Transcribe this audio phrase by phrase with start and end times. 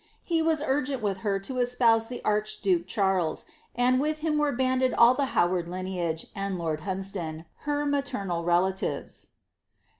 [0.23, 4.95] He was urgent with her to espouse the archduke Charles, and vith him were banded
[4.95, 9.27] all of the Howard lineage and Lord Hunsdon, ber maternal relatives.